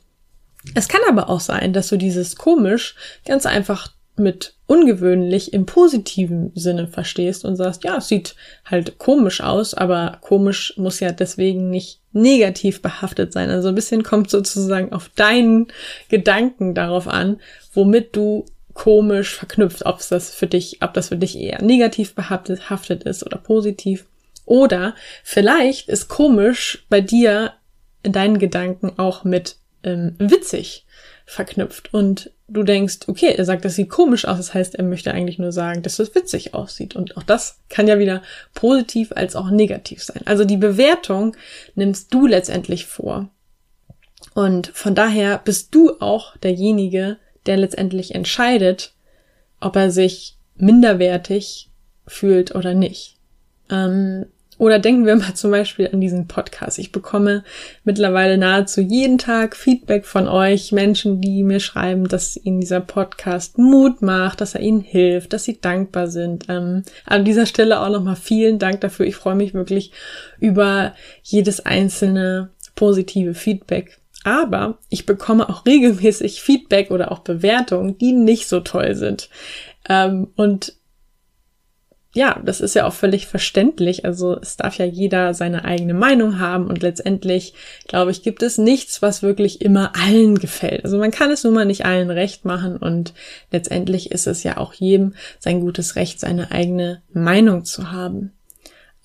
Es 0.74 0.88
kann 0.88 1.00
aber 1.08 1.28
auch 1.28 1.40
sein, 1.40 1.72
dass 1.72 1.88
du 1.88 1.96
dieses 1.96 2.36
komisch 2.36 2.94
ganz 3.26 3.46
einfach 3.46 3.92
mit 4.16 4.54
ungewöhnlich 4.66 5.52
im 5.52 5.66
positiven 5.66 6.52
Sinne 6.54 6.86
verstehst 6.86 7.44
und 7.44 7.56
sagst, 7.56 7.84
ja, 7.84 7.96
es 7.96 8.08
sieht 8.08 8.34
halt 8.64 8.98
komisch 8.98 9.40
aus, 9.40 9.74
aber 9.74 10.18
komisch 10.20 10.74
muss 10.76 11.00
ja 11.00 11.12
deswegen 11.12 11.70
nicht 11.70 12.00
negativ 12.12 12.82
behaftet 12.82 13.32
sein. 13.32 13.50
Also 13.50 13.68
ein 13.68 13.74
bisschen 13.74 14.02
kommt 14.02 14.30
sozusagen 14.30 14.92
auf 14.92 15.08
deinen 15.10 15.68
Gedanken 16.08 16.74
darauf 16.74 17.08
an, 17.08 17.40
womit 17.72 18.14
du 18.16 18.44
komisch 18.74 19.34
verknüpft, 19.34 19.84
ob 19.84 20.00
das 20.08 20.34
für 20.34 20.46
dich, 20.46 20.78
ob 20.82 20.94
das 20.94 21.08
für 21.08 21.16
dich 21.16 21.38
eher 21.38 21.62
negativ 21.62 22.14
behaftet 22.14 22.70
haftet 22.70 23.04
ist 23.04 23.24
oder 23.24 23.38
positiv. 23.38 24.06
Oder 24.44 24.94
vielleicht 25.22 25.88
ist 25.88 26.08
komisch 26.08 26.86
bei 26.88 27.00
dir 27.00 27.52
in 28.02 28.12
deinen 28.12 28.38
Gedanken 28.38 28.92
auch 28.98 29.24
mit 29.24 29.56
ähm, 29.84 30.14
witzig 30.18 30.86
verknüpft 31.26 31.92
und 31.94 32.30
du 32.48 32.62
denkst, 32.62 33.00
okay, 33.06 33.34
er 33.36 33.44
sagt, 33.44 33.64
das 33.64 33.76
sieht 33.76 33.88
komisch 33.88 34.26
aus, 34.26 34.36
das 34.36 34.54
heißt, 34.54 34.74
er 34.74 34.84
möchte 34.84 35.12
eigentlich 35.12 35.38
nur 35.38 35.52
sagen, 35.52 35.82
dass 35.82 35.98
es 35.98 36.14
witzig 36.14 36.54
aussieht. 36.54 36.94
Und 36.94 37.16
auch 37.16 37.22
das 37.22 37.60
kann 37.70 37.88
ja 37.88 37.98
wieder 37.98 38.22
positiv 38.54 39.12
als 39.12 39.36
auch 39.36 39.50
negativ 39.50 40.02
sein. 40.02 40.22
Also 40.26 40.44
die 40.44 40.58
Bewertung 40.58 41.34
nimmst 41.74 42.12
du 42.12 42.26
letztendlich 42.26 42.86
vor. 42.86 43.30
Und 44.34 44.68
von 44.68 44.94
daher 44.94 45.38
bist 45.38 45.74
du 45.74 45.98
auch 46.00 46.36
derjenige, 46.38 47.16
der 47.46 47.56
letztendlich 47.56 48.14
entscheidet, 48.14 48.92
ob 49.60 49.76
er 49.76 49.90
sich 49.90 50.36
minderwertig 50.56 51.70
fühlt 52.06 52.54
oder 52.54 52.74
nicht. 52.74 53.16
Ähm, 53.70 54.26
oder 54.62 54.78
denken 54.78 55.06
wir 55.06 55.16
mal 55.16 55.34
zum 55.34 55.50
Beispiel 55.50 55.90
an 55.92 56.00
diesen 56.00 56.28
Podcast. 56.28 56.78
Ich 56.78 56.92
bekomme 56.92 57.42
mittlerweile 57.82 58.38
nahezu 58.38 58.80
jeden 58.80 59.18
Tag 59.18 59.56
Feedback 59.56 60.06
von 60.06 60.28
euch, 60.28 60.70
Menschen, 60.70 61.20
die 61.20 61.42
mir 61.42 61.58
schreiben, 61.58 62.06
dass 62.06 62.36
ihnen 62.36 62.60
dieser 62.60 62.78
Podcast 62.78 63.58
Mut 63.58 64.02
macht, 64.02 64.40
dass 64.40 64.54
er 64.54 64.60
ihnen 64.60 64.80
hilft, 64.80 65.32
dass 65.32 65.42
sie 65.42 65.60
dankbar 65.60 66.06
sind. 66.06 66.44
Ähm, 66.48 66.84
an 67.06 67.24
dieser 67.24 67.46
Stelle 67.46 67.80
auch 67.80 67.90
nochmal 67.90 68.14
vielen 68.14 68.60
Dank 68.60 68.80
dafür. 68.82 69.04
Ich 69.04 69.16
freue 69.16 69.34
mich 69.34 69.52
wirklich 69.52 69.90
über 70.38 70.94
jedes 71.24 71.66
einzelne 71.66 72.50
positive 72.76 73.34
Feedback. 73.34 73.98
Aber 74.22 74.78
ich 74.90 75.06
bekomme 75.06 75.48
auch 75.48 75.66
regelmäßig 75.66 76.40
Feedback 76.40 76.92
oder 76.92 77.10
auch 77.10 77.18
Bewertungen, 77.18 77.98
die 77.98 78.12
nicht 78.12 78.46
so 78.46 78.60
toll 78.60 78.94
sind. 78.94 79.28
Ähm, 79.88 80.28
und 80.36 80.74
ja, 82.14 82.38
das 82.44 82.60
ist 82.60 82.74
ja 82.74 82.86
auch 82.86 82.92
völlig 82.92 83.26
verständlich. 83.26 84.04
Also 84.04 84.38
es 84.38 84.56
darf 84.56 84.76
ja 84.76 84.84
jeder 84.84 85.32
seine 85.32 85.64
eigene 85.64 85.94
Meinung 85.94 86.38
haben 86.38 86.66
und 86.66 86.82
letztendlich, 86.82 87.54
glaube 87.88 88.10
ich, 88.10 88.22
gibt 88.22 88.42
es 88.42 88.58
nichts, 88.58 89.00
was 89.00 89.22
wirklich 89.22 89.62
immer 89.62 89.92
allen 89.96 90.38
gefällt. 90.38 90.84
Also 90.84 90.98
man 90.98 91.10
kann 91.10 91.30
es 91.30 91.42
nun 91.42 91.54
mal 91.54 91.64
nicht 91.64 91.86
allen 91.86 92.10
recht 92.10 92.44
machen 92.44 92.76
und 92.76 93.14
letztendlich 93.50 94.12
ist 94.12 94.26
es 94.26 94.42
ja 94.42 94.58
auch 94.58 94.74
jedem 94.74 95.14
sein 95.38 95.60
gutes 95.60 95.96
Recht, 95.96 96.20
seine 96.20 96.50
eigene 96.50 97.00
Meinung 97.14 97.64
zu 97.64 97.92
haben. 97.92 98.32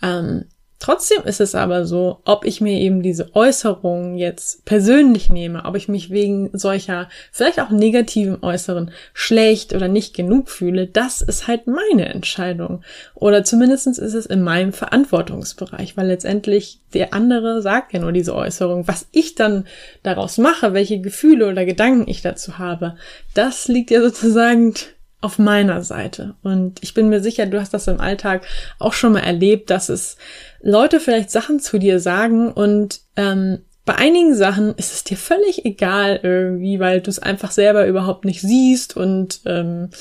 Ähm, 0.02 0.46
Trotzdem 0.80 1.24
ist 1.24 1.42
es 1.42 1.56
aber 1.56 1.86
so, 1.86 2.22
ob 2.24 2.46
ich 2.46 2.62
mir 2.62 2.80
eben 2.80 3.02
diese 3.02 3.34
Äußerungen 3.36 4.16
jetzt 4.16 4.64
persönlich 4.64 5.30
nehme, 5.30 5.66
ob 5.66 5.76
ich 5.76 5.88
mich 5.88 6.12
wegen 6.12 6.52
solcher 6.54 7.10
vielleicht 7.32 7.60
auch 7.60 7.72
negativen 7.72 8.44
Äußeren 8.44 8.92
schlecht 9.14 9.74
oder 9.74 9.88
nicht 9.88 10.16
genug 10.16 10.50
fühle, 10.50 10.86
das 10.86 11.22
ist 11.22 11.48
halt 11.48 11.66
meine 11.66 12.14
Entscheidung. 12.14 12.84
Oder 13.16 13.44
zumindestens 13.44 13.98
ist 13.98 14.14
es 14.14 14.28
in 14.28 14.44
meinem 14.44 14.72
Verantwortungsbereich, 14.72 15.98
weil 15.98 16.08
letztendlich 16.08 16.80
der 16.94 17.12
andere 17.14 17.64
sagt 17.64 17.94
ja 17.94 18.00
nur 18.00 18.12
diese 18.12 18.36
Äußerung. 18.36 18.88
Was 18.88 19.08
ich 19.12 19.34
dann 19.34 19.66
daraus 20.04 20.38
mache, 20.38 20.74
welche 20.74 21.02
Gefühle 21.02 21.50
oder 21.50 21.66
Gedanken 21.66 22.08
ich 22.08 22.22
dazu 22.22 22.60
habe, 22.60 22.98
das 23.34 23.68
liegt 23.68 23.90
ja 23.90 24.02
sozusagen 24.02 24.76
auf 25.22 25.40
meiner 25.40 25.82
Seite. 25.82 26.36
Und 26.44 26.84
ich 26.84 26.94
bin 26.94 27.10
mir 27.10 27.22
sicher, 27.22 27.46
du 27.46 27.60
hast 27.60 27.74
das 27.74 27.88
im 27.88 28.00
Alltag 28.00 28.46
auch 28.80 28.94
schon 28.94 29.14
mal 29.14 29.20
erlebt, 29.20 29.70
dass 29.70 29.90
es 29.90 30.18
Leute 30.62 31.00
vielleicht 31.00 31.32
Sachen 31.32 31.60
zu 31.60 31.80
dir 31.80 32.00
sagen 32.00 32.52
und 32.52 33.02
ähm, 33.16 33.60
bei 33.86 33.96
einigen 33.96 34.36
Sachen 34.36 34.76
ist 34.76 34.92
es 34.92 35.06
dir 35.06 35.16
völlig 35.16 35.64
egal 35.66 36.20
irgendwie, 36.22 36.80
weil 36.80 37.00
du 37.00 37.10
es 37.10 37.20
einfach 37.20 37.52
selber 37.52 37.88
überhaupt 37.88 38.26
nicht 38.26 38.42
siehst 38.42 38.98
und 38.98 39.40
ähm, 39.46 39.92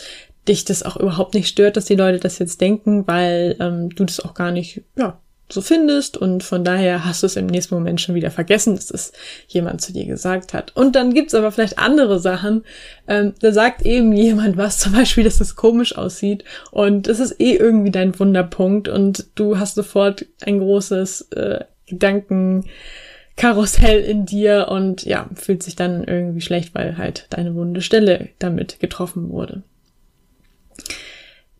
dich 0.49 0.65
das 0.65 0.83
auch 0.83 0.97
überhaupt 0.97 1.35
nicht 1.35 1.49
stört, 1.49 1.77
dass 1.77 1.85
die 1.85 1.95
Leute 1.95 2.19
das 2.19 2.41
jetzt 2.41 2.61
denken, 2.61 3.07
weil 3.07 3.57
ähm, 3.61 3.91
du 3.91 4.05
das 4.05 4.19
auch 4.19 4.35
gar 4.35 4.51
nicht 4.51 4.83
ja, 4.97 5.21
so 5.49 5.61
findest 5.61 6.17
und 6.17 6.43
von 6.43 6.65
daher 6.65 7.05
hast 7.05 7.23
du 7.23 7.27
es 7.27 7.37
im 7.37 7.47
nächsten 7.47 7.75
Moment 7.75 8.01
schon 8.01 8.17
wieder 8.17 8.33
vergessen, 8.33 8.75
dass 8.75 8.91
es 8.91 9.13
jemand 9.47 9.81
zu 9.81 9.93
dir 9.93 10.05
gesagt 10.05 10.53
hat. 10.55 10.75
Und 10.75 10.97
dann 10.97 11.15
gibt's 11.15 11.35
aber 11.35 11.53
vielleicht 11.53 11.79
andere 11.79 12.19
Sachen, 12.19 12.65
ähm, 13.07 13.35
da 13.41 13.53
sagt 13.53 13.83
eben 13.83 14.13
jemand 14.13 14.57
was, 14.57 14.79
zum 14.79 14.93
Beispiel, 14.93 15.23
dass 15.25 15.41
es 15.41 15.55
komisch 15.55 15.97
aussieht 15.97 16.43
und 16.73 17.07
es 17.07 17.21
ist 17.21 17.41
eh 17.41 17.55
irgendwie 17.55 17.93
dein 17.93 18.19
Wunderpunkt 18.19 18.89
und 18.89 19.27
du 19.37 19.59
hast 19.59 19.77
sofort 19.77 20.27
ein 20.45 20.59
großes 20.59 21.29
äh, 21.33 21.61
Gedankenkarussell 21.87 24.01
in 24.01 24.27
dir 24.27 24.67
und 24.69 25.05
ja, 25.05 25.31
fühlt 25.35 25.63
sich 25.63 25.77
dann 25.77 26.03
irgendwie 26.03 26.41
schlecht, 26.41 26.75
weil 26.75 26.99
halt 26.99 27.29
deine 27.31 27.55
wunde 27.55 27.83
Stelle 27.83 28.31
damit 28.41 28.81
getroffen 28.81 29.31
wurde. 29.31 29.63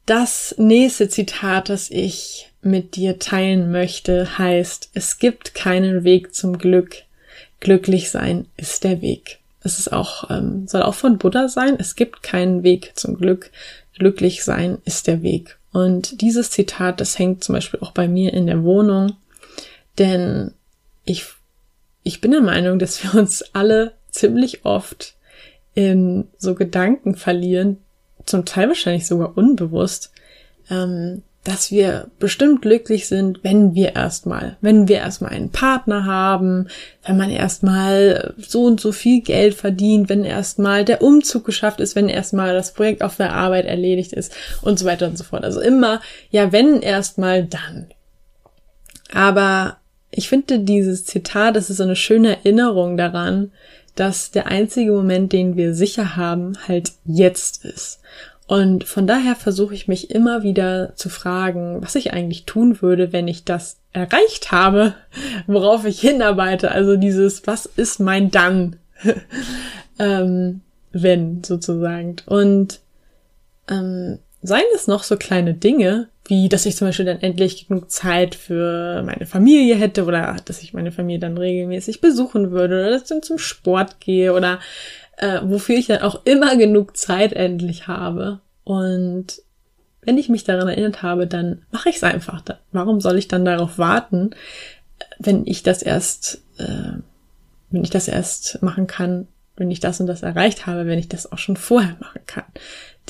Das 0.07 0.55
nächste 0.57 1.09
Zitat, 1.09 1.69
das 1.69 1.91
ich 1.91 2.53
mit 2.63 2.95
dir 2.95 3.19
teilen 3.19 3.73
möchte, 3.73 4.39
heißt, 4.39 4.91
es 4.95 5.19
gibt 5.19 5.55
keinen 5.55 6.05
Weg 6.05 6.33
zum 6.33 6.59
Glück. 6.59 7.03
Glücklich 7.59 8.11
sein 8.11 8.47
ist 8.57 8.85
der 8.85 9.03
Weg. 9.03 9.41
Es 9.65 9.81
ist 9.81 9.93
auch, 9.93 10.31
ähm, 10.31 10.69
soll 10.69 10.83
auch 10.83 10.95
von 10.95 11.19
Buddha 11.19 11.49
sein. 11.49 11.75
Es 11.79 11.97
gibt 11.97 12.23
keinen 12.23 12.63
Weg 12.63 12.93
zum 12.95 13.17
Glück. 13.17 13.51
Glücklich 13.99 14.45
sein 14.45 14.79
ist 14.85 15.09
der 15.09 15.23
Weg. 15.23 15.59
Und 15.73 16.21
dieses 16.21 16.51
Zitat, 16.51 17.01
das 17.01 17.19
hängt 17.19 17.43
zum 17.43 17.55
Beispiel 17.57 17.81
auch 17.81 17.91
bei 17.91 18.07
mir 18.07 18.33
in 18.33 18.47
der 18.47 18.63
Wohnung, 18.63 19.17
denn 19.99 20.53
ich, 21.05 21.25
ich 22.05 22.21
bin 22.21 22.31
der 22.31 22.43
Meinung, 22.43 22.79
dass 22.79 23.03
wir 23.03 23.19
uns 23.19 23.43
alle 23.55 23.95
ziemlich 24.09 24.65
oft 24.65 25.17
in 25.75 26.29
so 26.39 26.55
Gedanken 26.55 27.17
verlieren, 27.17 27.79
zum 28.27 28.45
Teil 28.45 28.69
wahrscheinlich 28.69 29.07
sogar 29.07 29.37
unbewusst, 29.37 30.13
ähm, 30.71 31.23
dass 31.47 31.71
wir 31.71 32.09
bestimmt 32.19 32.61
glücklich 32.63 33.07
sind, 33.07 33.45
wenn 33.45 33.77
wir 33.77 33.95
erstmal, 33.95 34.57
wenn 34.61 34.89
wir 34.89 34.97
erstmal 34.97 35.31
einen 35.31 35.51
Partner 35.51 36.05
haben, 36.05 36.67
wenn 37.07 37.17
man 37.17 37.31
erstmal 37.31 38.35
so 38.37 38.65
und 38.65 38.81
so 38.81 38.91
viel 38.91 39.23
Geld 39.23 39.55
verdient, 39.55 40.09
wenn 40.09 40.25
erstmal 40.25 40.85
der 40.85 41.03
Umzug 41.03 41.45
geschafft 41.45 41.79
ist, 41.79 41.95
wenn 41.95 42.09
erstmal 42.09 42.53
das 42.53 42.73
Projekt 42.73 43.05
auf 43.05 43.17
der 43.17 43.33
Arbeit 43.33 43.67
erledigt 43.67 44.13
ist 44.13 44.35
und 44.63 44.77
so 44.77 44.87
weiter 44.87 45.07
und 45.07 45.17
so 45.17 45.23
fort. 45.23 45.45
Also 45.45 45.61
immer, 45.61 46.01
ja, 46.31 46.51
wenn 46.51 46.83
erstmal 46.83 47.45
dann. 47.45 47.87
Aber 49.13 49.77
ich 50.11 50.29
finde 50.29 50.59
dieses 50.59 51.05
Zitat, 51.05 51.55
das 51.55 51.71
ist 51.71 51.77
so 51.77 51.85
eine 51.85 51.95
schöne 51.95 52.39
Erinnerung 52.39 52.97
daran, 52.97 53.53
dass 53.97 54.31
der 54.31 54.47
einzige 54.47 54.93
Moment, 54.93 55.33
den 55.33 55.57
wir 55.57 55.75
sicher 55.75 56.17
haben, 56.17 56.53
halt 56.69 56.93
jetzt 57.05 57.65
ist. 57.65 58.01
Und 58.47 58.85
von 58.85 59.09
daher 59.09 59.35
versuche 59.35 59.75
ich 59.75 59.89
mich 59.89 60.11
immer 60.11 60.45
wieder 60.45 60.95
zu 60.95 61.09
fragen, 61.09 61.83
was 61.83 61.97
ich 61.97 62.13
eigentlich 62.13 62.45
tun 62.45 62.81
würde, 62.81 63.13
wenn 63.13 63.27
ich 63.27 63.45
das 63.45 63.79
erreicht 63.93 64.53
habe, 64.53 64.95
worauf 65.49 65.85
ich 65.85 66.01
hinarbeite. 66.01 66.71
Also 66.71 66.97
dieses, 66.97 67.47
was 67.47 67.67
ist 67.67 67.99
mein 67.99 68.31
Dann, 68.31 68.77
ähm, 69.99 70.61
wenn 70.93 71.43
sozusagen. 71.43 72.17
Und 72.27 72.81
ähm, 73.69 74.21
seien 74.43 74.65
es 74.75 74.87
noch 74.87 75.03
so 75.03 75.17
kleine 75.17 75.55
Dinge, 75.55 76.09
wie 76.29 76.49
dass 76.49 76.67
ich 76.67 76.77
zum 76.77 76.89
Beispiel 76.89 77.07
dann 77.07 77.21
endlich 77.21 77.69
genug 77.69 77.91
Zeit 77.91 78.35
für 78.35 79.03
meine 79.03 79.27
Familie 79.27 79.77
hätte 79.77 80.05
oder 80.05 80.37
dass 80.45 80.63
ich 80.63 80.73
meine 80.73 80.93
Familie 80.93 81.21
dann 81.21 81.39
regelmäßig 81.39 82.01
besuchen 82.01 82.51
würde 82.51 82.81
oder 82.81 82.91
dass 82.91 83.03
ich 83.03 83.09
dann 83.09 83.23
zum 83.23 83.39
Sport 83.39 84.01
gehe 84.01 84.33
oder 84.33 84.61
äh, 85.17 85.41
wofür 85.43 85.77
ich 85.77 85.87
dann 85.87 86.03
auch 86.03 86.25
immer 86.25 86.57
genug 86.57 86.97
Zeit 86.97 87.33
endlich 87.33 87.87
habe. 87.87 88.41
Und 88.65 89.43
wenn 90.03 90.19
ich 90.19 90.29
mich 90.29 90.45
daran 90.45 90.69
erinnert 90.69 91.03
habe, 91.03 91.27
dann 91.27 91.63
mache 91.71 91.89
ich 91.89 91.97
es 91.97 92.05
einfach. 92.05 92.43
Warum 92.73 93.01
soll 93.01 93.19
ich 93.19 93.29
dann 93.29 93.45
darauf 93.45 93.79
warten, 93.79 94.31
wenn 95.19 95.47
ich 95.47 95.63
das 95.63 95.83
erst, 95.83 96.43
äh, 96.59 96.93
wenn 97.71 97.83
ich 97.83 97.91
das 97.91 98.09
erst 98.09 98.63
machen 98.63 98.87
kann, 98.87 99.27
wenn 99.57 99.71
ich 99.71 99.81
das 99.81 100.01
und 100.01 100.07
das 100.07 100.23
erreicht 100.23 100.67
habe, 100.67 100.87
wenn 100.87 100.99
ich 100.99 101.09
das 101.09 101.31
auch 101.33 101.39
schon 101.39 101.57
vorher 101.57 101.97
machen 102.01 102.21
kann? 102.27 102.45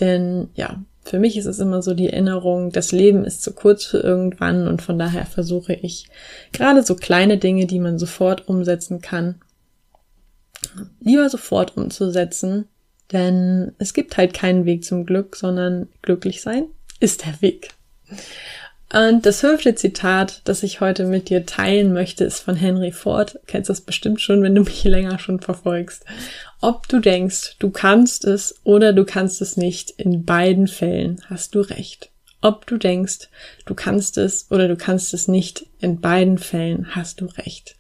Denn 0.00 0.49
ja, 0.54 0.78
für 1.06 1.20
mich 1.20 1.36
ist 1.36 1.46
es 1.46 1.60
immer 1.60 1.82
so 1.82 1.94
die 1.94 2.08
Erinnerung, 2.08 2.70
das 2.70 2.90
Leben 2.90 3.25
ist 3.25 3.42
zu 3.42 3.52
kurz 3.52 3.84
für 3.84 3.98
irgendwann 3.98 4.66
und 4.66 4.82
von 4.82 4.98
daher 4.98 5.25
versuche 5.25 5.72
ich 5.72 6.08
gerade 6.52 6.82
so 6.82 6.96
kleine 6.96 7.38
Dinge, 7.38 7.66
die 7.66 7.78
man 7.78 7.98
sofort 7.98 8.48
umsetzen 8.48 9.00
kann, 9.00 9.36
lieber 11.00 11.30
sofort 11.30 11.76
umzusetzen, 11.76 12.66
denn 13.12 13.72
es 13.78 13.94
gibt 13.94 14.16
halt 14.16 14.34
keinen 14.34 14.64
Weg 14.64 14.84
zum 14.84 15.06
Glück, 15.06 15.36
sondern 15.36 15.88
glücklich 16.02 16.42
sein 16.42 16.66
ist 16.98 17.25
der 17.25 17.40
Weg. 17.40 17.70
Und 18.92 19.26
das 19.26 19.40
fünfte 19.40 19.74
Zitat, 19.74 20.42
das 20.44 20.62
ich 20.62 20.80
heute 20.80 21.06
mit 21.06 21.28
dir 21.28 21.44
teilen 21.44 21.92
möchte, 21.92 22.24
ist 22.24 22.40
von 22.40 22.54
Henry 22.54 22.92
Ford. 22.92 23.34
Du 23.34 23.40
kennst 23.46 23.68
das 23.68 23.80
bestimmt 23.80 24.20
schon, 24.20 24.42
wenn 24.42 24.54
du 24.54 24.62
mich 24.62 24.84
länger 24.84 25.18
schon 25.18 25.40
verfolgst. 25.40 26.04
Ob 26.60 26.86
du 26.88 27.00
denkst, 27.00 27.56
du 27.58 27.70
kannst 27.70 28.24
es 28.24 28.60
oder 28.62 28.92
du 28.92 29.04
kannst 29.04 29.42
es 29.42 29.56
nicht, 29.56 29.90
in 29.90 30.24
beiden 30.24 30.68
Fällen 30.68 31.20
hast 31.28 31.54
du 31.54 31.60
recht. 31.60 32.10
Ob 32.40 32.66
du 32.66 32.76
denkst, 32.76 33.28
du 33.64 33.74
kannst 33.74 34.18
es 34.18 34.46
oder 34.50 34.68
du 34.68 34.76
kannst 34.76 35.12
es 35.14 35.26
nicht, 35.26 35.66
in 35.80 36.00
beiden 36.00 36.38
Fällen 36.38 36.94
hast 36.94 37.20
du 37.20 37.26
recht 37.26 37.76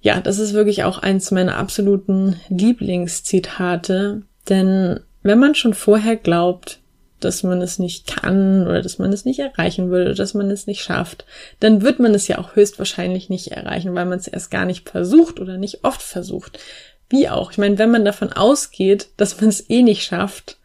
ja, 0.00 0.20
das 0.20 0.38
ist 0.38 0.54
wirklich 0.54 0.84
auch 0.84 0.98
eins 0.98 1.30
meiner 1.30 1.56
absoluten 1.56 2.40
Lieblingszitate, 2.48 4.22
denn 4.48 5.00
wenn 5.22 5.38
man 5.38 5.54
schon 5.54 5.74
vorher 5.74 6.16
glaubt, 6.16 6.78
dass 7.20 7.42
man 7.42 7.60
es 7.62 7.78
nicht 7.78 8.06
kann 8.06 8.66
oder 8.66 8.82
dass 8.82 8.98
man 8.98 9.12
es 9.12 9.24
nicht 9.24 9.40
erreichen 9.40 9.88
oder 9.88 10.14
dass 10.14 10.34
man 10.34 10.50
es 10.50 10.66
nicht 10.66 10.82
schafft, 10.82 11.24
dann 11.60 11.82
wird 11.82 11.98
man 11.98 12.14
es 12.14 12.28
ja 12.28 12.38
auch 12.38 12.56
höchstwahrscheinlich 12.56 13.28
nicht 13.28 13.48
erreichen, 13.48 13.94
weil 13.94 14.06
man 14.06 14.18
es 14.18 14.28
erst 14.28 14.50
gar 14.50 14.64
nicht 14.64 14.88
versucht 14.88 15.40
oder 15.40 15.56
nicht 15.56 15.84
oft 15.84 16.02
versucht. 16.02 16.58
Wie 17.08 17.28
auch. 17.28 17.52
Ich 17.52 17.58
meine, 17.58 17.78
wenn 17.78 17.90
man 17.90 18.04
davon 18.04 18.32
ausgeht, 18.32 19.08
dass 19.16 19.40
man 19.40 19.48
es 19.48 19.68
eh 19.70 19.82
nicht 19.82 20.04
schafft, 20.04 20.58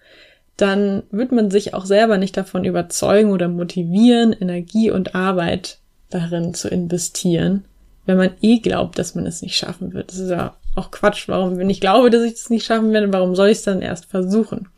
dann 0.57 1.03
wird 1.10 1.31
man 1.31 1.50
sich 1.50 1.74
auch 1.74 1.86
selber 1.86 2.17
nicht 2.17 2.38
davon 2.38 2.63
überzeugen 2.65 3.31
oder 3.31 3.48
motivieren, 3.48 4.33
Energie 4.33 4.91
und 4.91 5.15
Arbeit 5.15 5.79
darin 6.10 6.53
zu 6.53 6.67
investieren 6.67 7.65
wenn 8.05 8.17
man 8.17 8.31
eh 8.41 8.60
glaubt, 8.60 9.00
dass 9.00 9.15
man 9.15 9.25
es 9.25 9.41
nicht 9.41 9.55
schaffen 9.55 9.93
wird. 9.93 10.12
Das 10.12 10.17
ist 10.17 10.29
ja 10.29 10.55
auch 10.75 10.91
Quatsch. 10.91 11.27
Warum, 11.27 11.57
wenn 11.57 11.69
ich 11.69 11.81
glaube, 11.81 12.10
dass 12.10 12.24
ich 12.24 12.33
es 12.33 12.50
nicht 12.50 12.65
schaffen 12.65 12.91
werde, 12.91 13.12
warum 13.13 13.36
soll 13.36 13.50
ich 13.50 13.60
es 13.60 13.63
dann 13.63 13.81
erst 13.81 14.05
versuchen? 14.05 14.69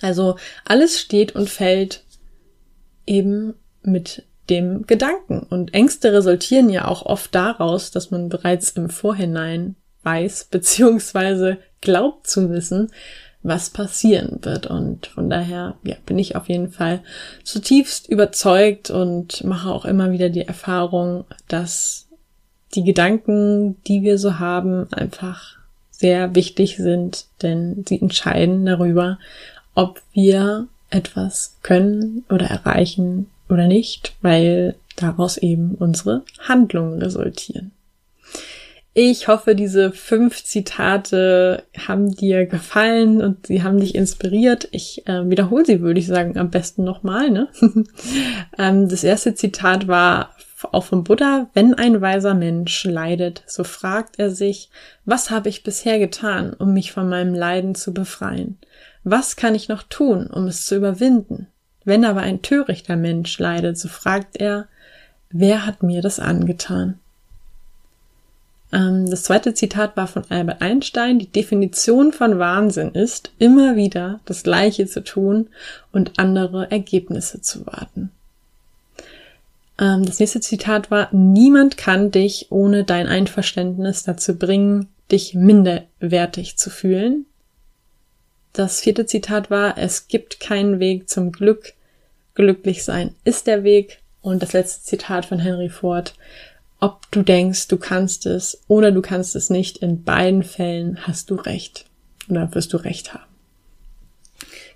Also 0.00 0.36
alles 0.64 1.00
steht 1.00 1.34
und 1.34 1.48
fällt 1.48 2.02
eben 3.06 3.54
mit 3.82 4.24
dem 4.50 4.86
Gedanken. 4.86 5.40
Und 5.40 5.74
Ängste 5.74 6.12
resultieren 6.12 6.70
ja 6.70 6.86
auch 6.86 7.04
oft 7.04 7.34
daraus, 7.34 7.90
dass 7.90 8.10
man 8.10 8.28
bereits 8.28 8.70
im 8.70 8.90
Vorhinein 8.90 9.76
weiß, 10.02 10.44
beziehungsweise 10.50 11.58
glaubt 11.80 12.26
zu 12.26 12.50
wissen, 12.50 12.90
was 13.42 13.70
passieren 13.70 14.38
wird. 14.42 14.66
Und 14.66 15.06
von 15.06 15.30
daher 15.30 15.76
ja, 15.84 15.96
bin 16.04 16.18
ich 16.18 16.36
auf 16.36 16.48
jeden 16.48 16.70
Fall 16.70 17.00
zutiefst 17.44 18.08
überzeugt 18.08 18.90
und 18.90 19.44
mache 19.44 19.70
auch 19.70 19.84
immer 19.84 20.10
wieder 20.10 20.30
die 20.30 20.46
Erfahrung, 20.46 21.24
dass 21.48 22.08
die 22.74 22.82
Gedanken, 22.82 23.80
die 23.84 24.02
wir 24.02 24.18
so 24.18 24.38
haben, 24.38 24.92
einfach 24.92 25.56
sehr 25.90 26.34
wichtig 26.34 26.76
sind, 26.76 27.26
denn 27.42 27.84
sie 27.88 28.00
entscheiden 28.00 28.66
darüber, 28.66 29.18
ob 29.76 30.02
wir 30.12 30.66
etwas 30.90 31.58
können 31.62 32.24
oder 32.28 32.46
erreichen 32.46 33.30
oder 33.48 33.68
nicht, 33.68 34.16
weil 34.22 34.74
daraus 34.96 35.36
eben 35.36 35.76
unsere 35.76 36.24
Handlungen 36.40 37.00
resultieren. 37.00 37.70
Ich 38.98 39.28
hoffe, 39.28 39.54
diese 39.54 39.92
fünf 39.92 40.42
Zitate 40.42 41.64
haben 41.86 42.16
dir 42.16 42.46
gefallen 42.46 43.20
und 43.20 43.46
sie 43.46 43.62
haben 43.62 43.78
dich 43.78 43.94
inspiriert. 43.94 44.68
Ich 44.70 45.06
äh, 45.06 45.28
wiederhole 45.28 45.66
sie, 45.66 45.82
würde 45.82 46.00
ich 46.00 46.06
sagen, 46.06 46.38
am 46.38 46.50
besten 46.50 46.82
nochmal. 46.82 47.28
Ne? 47.28 47.48
ähm, 48.58 48.88
das 48.88 49.04
erste 49.04 49.34
Zitat 49.34 49.86
war 49.86 50.30
auch 50.72 50.84
vom 50.84 51.04
Buddha, 51.04 51.50
wenn 51.52 51.74
ein 51.74 52.00
weiser 52.00 52.32
Mensch 52.32 52.84
leidet, 52.84 53.42
so 53.46 53.64
fragt 53.64 54.18
er 54.18 54.30
sich, 54.30 54.70
was 55.04 55.30
habe 55.30 55.50
ich 55.50 55.62
bisher 55.62 55.98
getan, 55.98 56.54
um 56.54 56.72
mich 56.72 56.92
von 56.92 57.06
meinem 57.06 57.34
Leiden 57.34 57.74
zu 57.74 57.92
befreien? 57.92 58.58
Was 59.08 59.36
kann 59.36 59.54
ich 59.54 59.68
noch 59.68 59.84
tun, 59.84 60.26
um 60.26 60.48
es 60.48 60.64
zu 60.66 60.74
überwinden? 60.74 61.46
Wenn 61.84 62.04
aber 62.04 62.22
ein 62.22 62.42
törichter 62.42 62.96
Mensch 62.96 63.38
leidet, 63.38 63.78
so 63.78 63.86
fragt 63.86 64.34
er, 64.36 64.66
wer 65.30 65.64
hat 65.64 65.84
mir 65.84 66.02
das 66.02 66.18
angetan? 66.18 66.98
Ähm, 68.72 69.08
das 69.08 69.22
zweite 69.22 69.54
Zitat 69.54 69.96
war 69.96 70.08
von 70.08 70.24
Albert 70.28 70.60
Einstein. 70.60 71.20
Die 71.20 71.30
Definition 71.30 72.12
von 72.12 72.40
Wahnsinn 72.40 72.90
ist, 72.90 73.30
immer 73.38 73.76
wieder 73.76 74.18
das 74.24 74.42
Gleiche 74.42 74.88
zu 74.88 75.04
tun 75.04 75.50
und 75.92 76.18
andere 76.18 76.68
Ergebnisse 76.72 77.40
zu 77.40 77.64
warten. 77.64 78.10
Ähm, 79.78 80.04
das 80.04 80.18
nächste 80.18 80.40
Zitat 80.40 80.90
war, 80.90 81.14
niemand 81.14 81.76
kann 81.76 82.10
dich 82.10 82.48
ohne 82.50 82.82
dein 82.82 83.06
Einverständnis 83.06 84.02
dazu 84.02 84.36
bringen, 84.36 84.88
dich 85.12 85.34
minderwertig 85.34 86.56
zu 86.56 86.70
fühlen. 86.70 87.26
Das 88.56 88.80
vierte 88.80 89.04
Zitat 89.04 89.50
war, 89.50 89.76
es 89.76 90.08
gibt 90.08 90.40
keinen 90.40 90.80
Weg 90.80 91.10
zum 91.10 91.30
Glück. 91.30 91.74
Glücklich 92.34 92.84
sein 92.84 93.14
ist 93.22 93.46
der 93.46 93.64
Weg. 93.64 93.98
Und 94.22 94.42
das 94.42 94.54
letzte 94.54 94.82
Zitat 94.82 95.26
von 95.26 95.38
Henry 95.38 95.68
Ford, 95.68 96.14
ob 96.80 97.02
du 97.10 97.22
denkst, 97.22 97.68
du 97.68 97.76
kannst 97.76 98.24
es 98.24 98.62
oder 98.66 98.92
du 98.92 99.02
kannst 99.02 99.36
es 99.36 99.50
nicht, 99.50 99.76
in 99.76 100.04
beiden 100.04 100.42
Fällen 100.42 101.06
hast 101.06 101.28
du 101.28 101.34
recht 101.34 101.84
oder 102.30 102.54
wirst 102.54 102.72
du 102.72 102.78
recht 102.78 103.12
haben. 103.12 103.26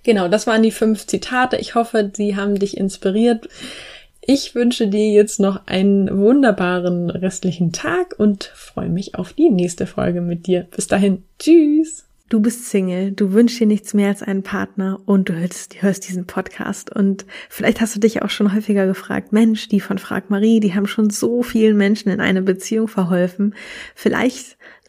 Genau, 0.03 0.27
das 0.27 0.45
waren 0.45 0.61
die 0.61 0.69
fünf 0.69 1.07
Zitate. 1.07 1.57
Ich 1.57 1.73
hoffe, 1.73 2.11
sie 2.15 2.35
haben 2.35 2.59
dich 2.59 2.77
inspiriert. 2.77 3.49
Ich 4.21 4.53
wünsche 4.53 4.89
dir 4.89 5.09
jetzt 5.09 5.39
noch 5.39 5.65
einen 5.65 6.19
wunderbaren 6.19 7.09
restlichen 7.09 7.71
Tag 7.71 8.13
und 8.19 8.43
freue 8.43 8.89
mich 8.89 9.15
auf 9.15 9.33
die 9.33 9.49
nächste 9.49 9.87
Folge 9.87 10.21
mit 10.21 10.45
dir. 10.45 10.67
Bis 10.69 10.85
dahin, 10.85 11.23
tschüss. 11.39 12.05
Du 12.31 12.39
bist 12.39 12.69
Single, 12.69 13.11
du 13.11 13.33
wünschst 13.33 13.59
dir 13.59 13.67
nichts 13.67 13.93
mehr 13.93 14.07
als 14.07 14.23
einen 14.23 14.41
Partner 14.41 15.01
und 15.03 15.27
du 15.27 15.33
hörst, 15.33 15.81
hörst, 15.81 16.07
diesen 16.07 16.27
Podcast 16.27 16.89
und 16.89 17.25
vielleicht 17.49 17.81
hast 17.81 17.93
du 17.93 17.99
dich 17.99 18.21
auch 18.21 18.29
schon 18.29 18.55
häufiger 18.55 18.87
gefragt, 18.87 19.33
Mensch, 19.33 19.67
die 19.67 19.81
von 19.81 19.97
Frag 19.97 20.29
Marie, 20.29 20.61
die 20.61 20.73
haben 20.73 20.87
schon 20.87 21.09
so 21.09 21.43
vielen 21.43 21.75
Menschen 21.75 22.09
in 22.09 22.21
eine 22.21 22.41
Beziehung 22.41 22.87
verholfen. 22.87 23.53
Vielleicht 23.95 24.57